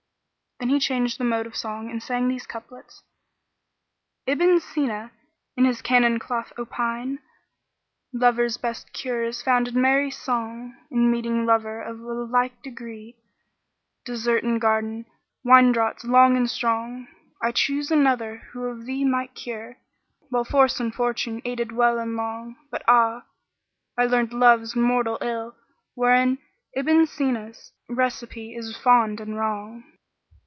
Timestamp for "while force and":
20.29-20.93